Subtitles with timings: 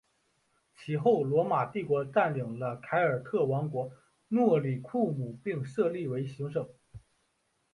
[0.75, 3.91] 其后罗马帝国占领了凯尔特王国
[4.29, 6.67] 诺里库姆并设立为行省。